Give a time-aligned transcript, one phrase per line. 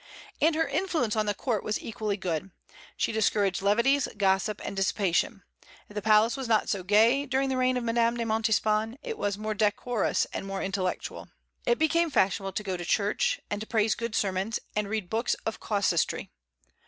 [0.41, 2.49] And her influence on the court was equally good.
[2.97, 5.43] She discouraged levities, gossip, and dissipation.
[5.89, 8.97] If the palace was not so gay as during the reign of Madame de Montespan,
[9.03, 11.29] it was more decorous and more intellectual.
[11.67, 15.35] It became fashionable to go to church, and to praise good sermons and read books
[15.45, 16.31] of casuistry.